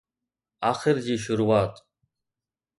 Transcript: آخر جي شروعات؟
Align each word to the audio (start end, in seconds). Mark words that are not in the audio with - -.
آخر 0.71 0.95
جي 1.05 1.17
شروعات؟ 1.17 1.75